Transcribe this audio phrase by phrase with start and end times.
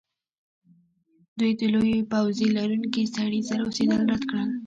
[1.37, 4.49] دوی د لویې پوزې لرونکي سړي سره اوسیدل رد کړل